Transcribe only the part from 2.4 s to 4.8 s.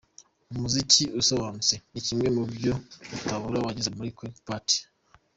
byo utabura wageze muri Quelque Part.